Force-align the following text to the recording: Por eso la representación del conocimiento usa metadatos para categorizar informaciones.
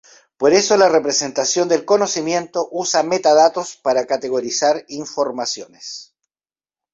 Por 0.35 0.51
eso 0.51 0.77
la 0.77 0.89
representación 0.89 1.67
del 1.69 1.85
conocimiento 1.85 2.67
usa 2.71 3.03
metadatos 3.03 3.77
para 3.77 4.07
categorizar 4.07 4.83
informaciones. 4.87 6.15